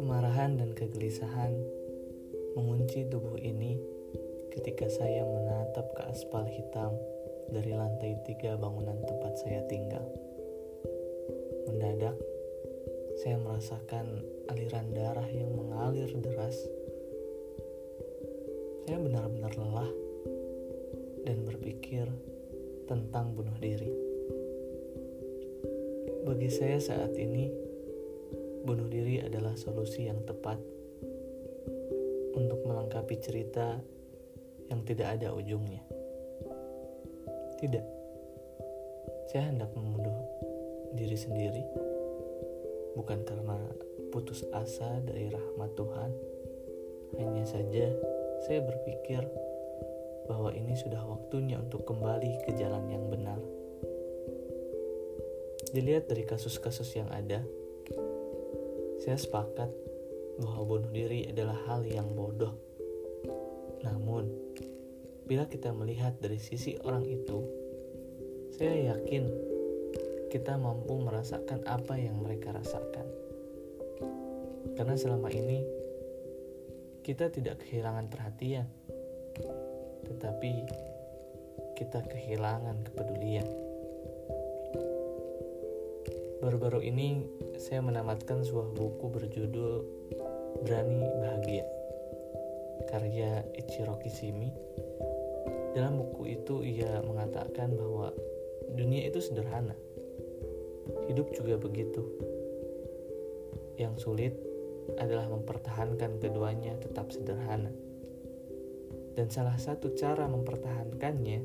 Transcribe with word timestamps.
Kemarahan 0.00 0.56
dan 0.56 0.72
kegelisahan 0.72 1.52
mengunci 2.56 3.04
tubuh 3.12 3.36
ini 3.36 3.76
ketika 4.56 4.88
saya 4.88 5.20
menatap 5.28 5.92
ke 5.92 6.02
aspal 6.08 6.48
hitam 6.48 6.96
dari 7.52 7.76
lantai 7.76 8.16
tiga 8.24 8.56
bangunan 8.56 8.96
tempat 9.04 9.36
saya 9.36 9.68
tinggal. 9.68 10.08
Mendadak, 11.68 12.16
saya 13.20 13.36
merasakan 13.36 14.24
aliran 14.48 14.96
darah 14.96 15.28
yang 15.28 15.52
mengalir 15.52 16.08
deras. 16.24 16.56
Saya 18.88 18.96
benar-benar 18.96 19.52
lelah 19.60 19.92
dan 21.28 21.44
berpikir 21.44 22.08
tentang 22.90 23.38
bunuh 23.38 23.54
diri. 23.62 23.86
Bagi 26.26 26.50
saya 26.50 26.82
saat 26.82 27.14
ini, 27.14 27.46
bunuh 28.66 28.90
diri 28.90 29.22
adalah 29.22 29.54
solusi 29.54 30.10
yang 30.10 30.18
tepat 30.26 30.58
untuk 32.34 32.66
melengkapi 32.66 33.14
cerita 33.22 33.78
yang 34.66 34.82
tidak 34.82 35.22
ada 35.22 35.30
ujungnya. 35.30 35.86
Tidak, 37.62 37.86
saya 39.30 39.54
hendak 39.54 39.70
membunuh 39.78 40.18
diri 40.98 41.14
sendiri 41.14 41.62
bukan 42.98 43.22
karena 43.22 43.54
putus 44.10 44.42
asa 44.50 44.98
dari 45.06 45.30
rahmat 45.30 45.70
Tuhan. 45.78 46.10
Hanya 47.22 47.46
saja 47.46 47.86
saya 48.42 48.66
berpikir 48.66 49.22
bahwa 50.30 50.54
ini 50.54 50.78
sudah 50.78 51.02
waktunya 51.02 51.58
untuk 51.58 51.82
kembali 51.82 52.46
ke 52.46 52.54
jalan 52.54 52.86
yang 52.86 53.10
benar. 53.10 53.42
Dilihat 55.74 56.06
dari 56.06 56.22
kasus-kasus 56.22 56.86
yang 56.94 57.10
ada, 57.10 57.42
saya 59.02 59.18
sepakat 59.18 59.74
bahwa 60.38 60.62
bunuh 60.62 60.90
diri 60.94 61.26
adalah 61.26 61.58
hal 61.66 61.82
yang 61.82 62.06
bodoh. 62.14 62.54
Namun, 63.82 64.30
bila 65.26 65.50
kita 65.50 65.74
melihat 65.74 66.14
dari 66.22 66.38
sisi 66.38 66.78
orang 66.86 67.02
itu, 67.10 67.42
saya 68.54 68.94
yakin 68.94 69.26
kita 70.30 70.54
mampu 70.54 70.94
merasakan 71.02 71.66
apa 71.66 71.98
yang 71.98 72.22
mereka 72.22 72.54
rasakan. 72.54 73.06
Karena 74.78 74.94
selama 74.94 75.26
ini 75.34 75.66
kita 77.02 77.34
tidak 77.34 77.66
kehilangan 77.66 78.06
perhatian, 78.06 78.70
tetapi 80.06 80.52
kita 81.76 82.00
kehilangan 82.06 82.84
kepedulian. 82.86 83.48
Baru-baru 86.40 86.80
ini 86.84 87.28
saya 87.60 87.84
menamatkan 87.84 88.40
sebuah 88.44 88.72
buku 88.72 89.06
berjudul 89.12 89.72
Berani 90.64 91.04
Bahagia 91.20 91.64
karya 92.88 93.44
Ichiro 93.56 94.00
Kishimi. 94.00 94.48
Dalam 95.76 96.00
buku 96.00 96.32
itu 96.32 96.64
ia 96.64 97.04
mengatakan 97.04 97.76
bahwa 97.76 98.10
dunia 98.74 99.06
itu 99.06 99.20
sederhana 99.22 99.76
Hidup 101.10 101.34
juga 101.34 101.58
begitu. 101.58 102.02
Yang 103.78 103.94
sulit 104.04 104.34
adalah 104.98 105.26
mempertahankan 105.30 106.18
keduanya 106.22 106.76
tetap 106.78 107.10
sederhana. 107.10 107.70
Dan 109.14 109.26
salah 109.28 109.58
satu 109.58 109.92
cara 109.94 110.26
mempertahankannya 110.30 111.40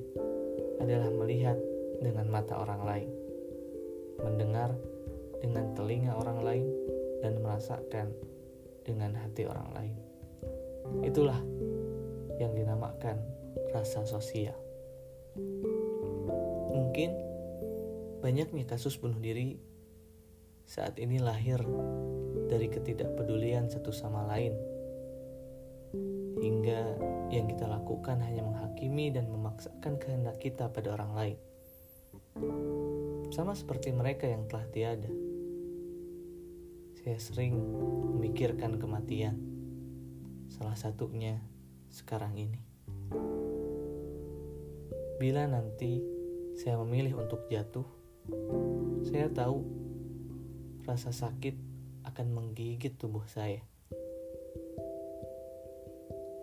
adalah 0.81 1.09
melihat 1.11 1.57
dengan 2.01 2.29
mata 2.29 2.59
orang 2.61 2.81
lain, 2.85 3.09
mendengar 4.21 4.73
dengan 5.41 5.73
telinga 5.73 6.13
orang 6.13 6.39
lain, 6.45 6.67
dan 7.23 7.41
merasakan 7.41 8.13
dengan 8.85 9.17
hati 9.17 9.49
orang 9.49 9.69
lain. 9.73 9.95
Itulah 11.01 11.41
yang 12.37 12.53
dinamakan 12.53 13.17
rasa 13.73 14.05
sosial. 14.05 14.55
Mungkin 16.75 17.25
Banyaknya 18.25 18.65
kasus 18.65 18.97
bunuh 18.97 19.21
diri 19.21 19.53
saat 20.65 20.97
ini 20.97 21.21
lahir 21.21 21.61
dari 22.49 22.73
ketidakpedulian 22.73 23.69
satu 23.69 23.93
sama 23.93 24.25
lain. 24.25 24.57
Hingga 26.41 26.81
yang 27.33 27.49
kita 27.49 27.65
lakukan 27.65 28.21
hanya 28.21 28.45
menghakimi 28.45 29.09
dan 29.09 29.29
memaksakan 29.31 29.97
kehendak 29.97 30.37
kita 30.37 30.69
pada 30.69 30.93
orang 30.93 31.11
lain. 31.15 31.37
Sama 33.33 33.55
seperti 33.57 33.89
mereka 33.95 34.29
yang 34.29 34.45
telah 34.45 34.67
tiada. 34.69 35.09
Saya 36.99 37.17
sering 37.21 37.55
memikirkan 38.17 38.77
kematian. 38.81 39.37
Salah 40.49 40.77
satunya 40.77 41.41
sekarang 41.89 42.37
ini. 42.37 42.61
Bila 45.15 45.47
nanti 45.47 46.03
saya 46.59 46.75
memilih 46.83 47.19
untuk 47.19 47.47
jatuh, 47.47 47.87
saya 49.07 49.31
tahu 49.31 49.63
rasa 50.85 51.09
sakit 51.15 51.55
akan 52.05 52.27
menggigit 52.31 52.93
tubuh 52.99 53.25
saya. 53.25 53.74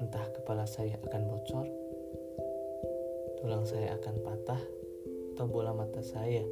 Entah 0.02 0.26
kepala 0.34 0.66
saya 0.66 0.98
akan 1.06 1.22
bocor, 1.30 1.66
tulang 3.38 3.62
saya 3.62 3.94
akan 3.94 4.18
patah, 4.18 4.58
atau 5.30 5.46
bola 5.46 5.70
mata 5.70 6.02
saya 6.02 6.42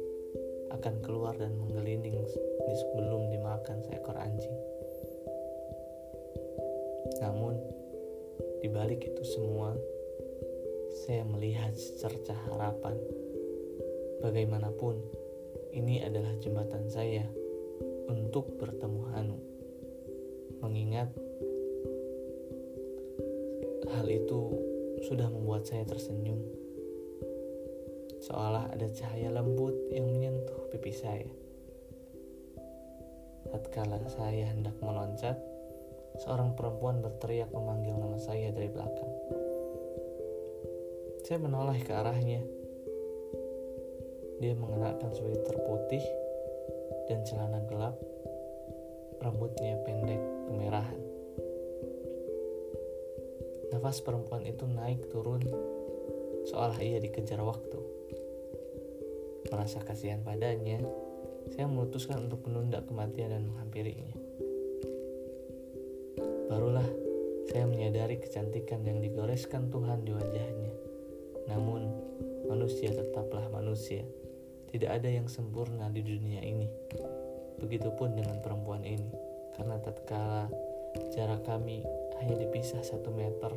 akan 0.71 1.03
keluar 1.03 1.35
dan 1.35 1.51
menggelinding 1.59 2.15
di 2.15 2.73
sebelum 2.79 3.27
dimakan 3.27 3.83
seekor 3.83 4.15
anjing. 4.15 4.55
Namun, 7.19 7.59
di 8.63 8.71
balik 8.71 9.03
itu 9.03 9.23
semua, 9.27 9.75
saya 11.03 11.27
melihat 11.27 11.75
secercah 11.75 12.39
harapan. 12.55 12.95
Bagaimanapun, 14.23 14.95
ini 15.75 15.99
adalah 15.99 16.39
jembatan 16.39 16.87
saya 16.87 17.27
untuk 18.07 18.55
bertemu 18.55 19.01
Hanu. 19.11 19.37
Mengingat 20.63 21.11
hal 23.97 24.07
itu 24.07 24.55
sudah 25.07 25.27
membuat 25.27 25.67
saya 25.67 25.83
tersenyum. 25.83 26.39
Seolah 28.21 28.69
ada 28.71 28.87
cahaya 28.93 29.33
lembut 29.33 29.73
yang 29.89 30.07
menyentuh 30.07 30.69
pipi 30.71 30.93
saya. 30.93 31.27
Tatkala 33.51 33.99
saya 34.07 34.53
hendak 34.53 34.77
meloncat, 34.79 35.35
seorang 36.23 36.55
perempuan 36.55 37.03
berteriak 37.03 37.51
memanggil 37.51 37.97
nama 37.97 38.15
saya 38.21 38.53
dari 38.55 38.69
belakang. 38.71 39.11
Saya 41.25 41.37
menoleh 41.41 41.79
ke 41.83 41.91
arahnya 41.91 42.41
dia 44.41 44.57
mengenakan 44.57 45.13
sweater 45.13 45.53
putih 45.69 46.01
dan 47.05 47.21
celana 47.29 47.61
gelap, 47.69 47.93
rambutnya 49.21 49.77
pendek 49.85 50.17
kemerahan. 50.49 50.97
Nafas 53.71 54.03
perempuan 54.03 54.43
itu 54.43 54.67
naik 54.67 55.07
turun 55.07 55.41
seolah 56.45 56.77
ia 56.83 56.99
dikejar 56.99 57.39
waktu. 57.39 57.79
Merasa 59.47 59.79
kasihan 59.83 60.19
padanya, 60.23 60.83
saya 61.51 61.65
memutuskan 61.67 62.27
untuk 62.27 62.45
menunda 62.47 62.83
kematian 62.83 63.31
dan 63.31 63.43
menghampirinya. 63.47 64.15
Barulah 66.51 66.87
saya 67.47 67.67
menyadari 67.67 68.19
kecantikan 68.19 68.83
yang 68.83 68.99
digoreskan 68.99 69.71
Tuhan 69.71 70.03
di 70.03 70.11
wajahnya. 70.15 70.73
Namun, 71.47 71.81
manusia 72.47 72.91
tetaplah 72.91 73.47
manusia 73.51 74.03
tidak 74.71 75.03
ada 75.03 75.09
yang 75.11 75.27
sempurna 75.27 75.91
di 75.91 75.99
dunia 75.99 76.39
ini. 76.39 76.71
Begitupun 77.59 78.15
dengan 78.15 78.39
perempuan 78.39 78.87
ini, 78.87 79.11
karena 79.55 79.75
tatkala 79.83 80.47
jarak 81.11 81.43
kami 81.43 81.83
hanya 82.21 82.37
dipisah 82.37 82.85
satu 82.85 83.09
meter, 83.09 83.51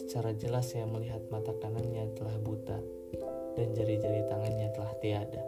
secara 0.00 0.32
jelas 0.34 0.72
saya 0.72 0.88
melihat 0.88 1.20
mata 1.28 1.52
kanannya 1.60 2.10
telah 2.16 2.34
buta 2.40 2.80
dan 3.54 3.76
jari-jari 3.76 4.24
tangannya 4.26 4.68
telah 4.72 4.92
tiada. 4.98 5.44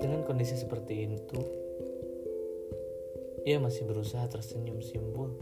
Dengan 0.00 0.24
kondisi 0.24 0.56
seperti 0.56 1.04
itu, 1.04 1.40
ia 3.44 3.60
masih 3.60 3.84
berusaha 3.84 4.24
tersenyum 4.32 4.80
simpul, 4.80 5.36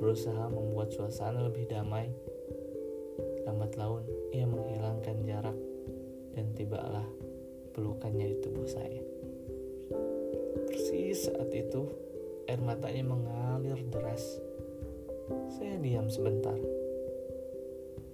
berusaha 0.00 0.48
membuat 0.48 0.96
suasana 0.96 1.44
lebih 1.44 1.68
damai 1.68 2.08
Lambat 3.46 3.78
laun, 3.78 4.02
ia 4.34 4.42
menghilangkan 4.42 5.22
jarak 5.22 5.54
dan 6.34 6.50
tibalah 6.58 7.06
pelukannya 7.70 8.34
di 8.34 8.36
tubuh 8.42 8.66
saya. 8.66 8.98
Persis 10.66 11.30
saat 11.30 11.54
itu, 11.54 11.86
air 12.46 12.62
matanya 12.62 13.02
mengalir 13.02 13.78
deras. 13.90 14.22
Saya 15.50 15.74
diam 15.82 16.06
sebentar, 16.06 16.54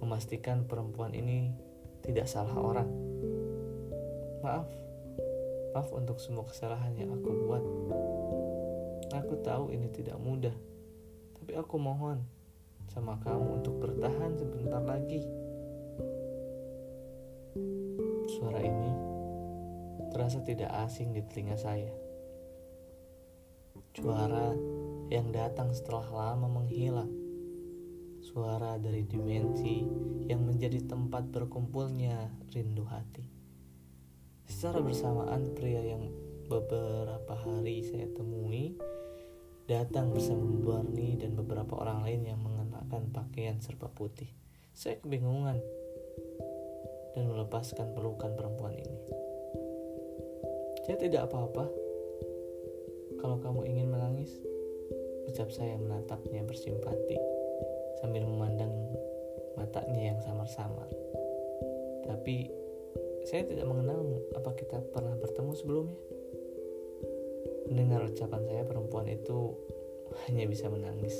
memastikan 0.01 0.65
perempuan 0.65 1.13
ini 1.13 1.53
tidak 2.01 2.25
salah 2.25 2.57
orang. 2.57 2.89
Maaf, 4.41 4.67
maaf 5.77 5.89
untuk 5.93 6.17
semua 6.17 6.49
kesalahan 6.49 6.97
yang 6.97 7.13
aku 7.13 7.29
buat. 7.45 7.63
Aku 9.13 9.37
tahu 9.45 9.69
ini 9.69 9.93
tidak 9.93 10.17
mudah, 10.17 10.55
tapi 11.37 11.53
aku 11.53 11.77
mohon 11.77 12.25
sama 12.89 13.21
kamu 13.21 13.61
untuk 13.61 13.77
bertahan 13.77 14.33
sebentar 14.33 14.81
lagi. 14.81 15.21
Suara 18.33 18.65
ini 18.65 18.91
terasa 20.09 20.41
tidak 20.41 20.73
asing 20.89 21.13
di 21.13 21.21
telinga 21.29 21.53
saya. 21.53 22.02
Suara 24.03 24.51
yang 25.07 25.31
datang 25.31 25.71
setelah 25.71 26.03
lama 26.11 26.51
menghilang. 26.51 27.07
Suara 28.19 28.75
dari 28.75 29.07
dimensi 29.07 29.79
yang 30.27 30.43
menjadi 30.43 30.83
tempat 30.83 31.31
berkumpulnya 31.31 32.27
rindu 32.51 32.83
hati. 32.83 33.23
Secara 34.43 34.83
bersamaan 34.83 35.55
pria 35.55 35.79
yang 35.79 36.11
beberapa 36.51 37.31
hari 37.47 37.79
saya 37.87 38.11
temui 38.11 38.75
datang 39.71 40.11
bersama 40.11 40.51
Barney 40.51 41.15
dan 41.15 41.39
beberapa 41.39 41.79
orang 41.79 42.03
lain 42.03 42.27
yang 42.27 42.43
mengenakan 42.43 43.07
pakaian 43.07 43.63
serba 43.63 43.87
putih. 43.87 44.27
Saya 44.75 44.99
kebingungan 44.99 45.63
dan 47.15 47.23
melepaskan 47.31 47.95
pelukan 47.95 48.35
perempuan 48.35 48.75
ini. 48.75 48.99
Saya 50.83 50.99
tidak 50.99 51.31
apa-apa. 51.31 51.82
Kalau 53.23 53.39
kamu 53.39 53.63
ingin 53.71 53.87
menangis, 53.87 54.35
ucap 55.31 55.47
saya 55.47 55.79
menatapnya 55.79 56.43
bersimpati 56.43 57.15
sambil 58.03 58.27
memandang 58.27 58.75
matanya 59.55 60.11
yang 60.11 60.19
samar-samar. 60.19 60.91
Tapi 62.03 62.51
saya 63.23 63.47
tidak 63.47 63.63
mengenalmu. 63.63 64.19
Apa 64.35 64.51
kita 64.59 64.83
pernah 64.91 65.15
bertemu 65.15 65.55
sebelumnya? 65.55 65.99
Mendengar 67.71 68.03
ucapan 68.03 68.43
saya, 68.43 68.63
perempuan 68.67 69.07
itu 69.07 69.55
hanya 70.27 70.43
bisa 70.43 70.67
menangis. 70.67 71.15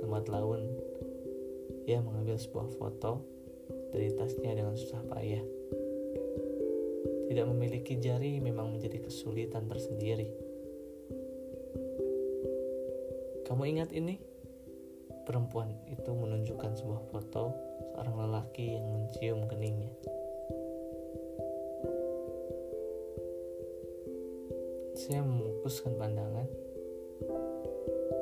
Lembat 0.00 0.32
laun, 0.32 0.72
ia 1.84 2.00
mengambil 2.00 2.40
sebuah 2.40 2.72
foto 2.80 3.20
dari 3.92 4.08
tasnya 4.16 4.56
dengan 4.56 4.72
susah 4.72 5.04
payah. 5.04 5.44
Tidak 7.28 7.46
memiliki 7.46 8.00
jari 8.00 8.40
memang 8.40 8.72
menjadi 8.72 9.04
kesulitan 9.04 9.68
tersendiri. 9.68 10.49
Kamu 13.50 13.66
ingat 13.66 13.90
ini? 13.90 14.14
Perempuan 15.26 15.74
itu 15.90 16.06
menunjukkan 16.14 16.70
sebuah 16.78 17.02
foto 17.10 17.50
seorang 17.90 18.16
lelaki 18.22 18.78
yang 18.78 18.86
mencium 18.94 19.42
keningnya. 19.50 19.90
Saya 24.94 25.26
memupuskan 25.26 25.98
pandangan 25.98 26.46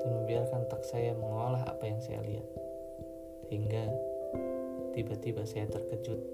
dan 0.01 0.09
membiarkan 0.17 0.65
tak 0.73 0.81
saya 0.89 1.13
mengolah 1.13 1.61
apa 1.77 1.85
yang 1.85 2.01
saya 2.01 2.25
lihat. 2.25 2.49
Hingga 3.53 3.85
tiba-tiba 4.97 5.45
saya 5.45 5.69
terkejut 5.69 6.25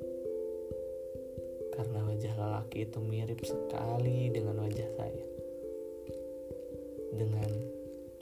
karena 1.75 1.99
wajah 1.99 2.35
lelaki 2.38 2.87
itu 2.87 3.02
mirip 3.02 3.43
sekali 3.43 4.31
dengan 4.31 4.62
wajah 4.62 4.87
saya. 4.94 5.26
Dengan 7.11 7.74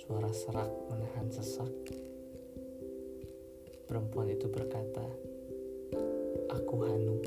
suara 0.03 0.35
serak 0.35 0.67
menahan 0.91 1.31
sesak, 1.31 1.71
perempuan 3.87 4.35
itu 4.35 4.51
berkata, 4.51 5.07
"Aku 6.51 6.83
Hanum." 6.83 7.23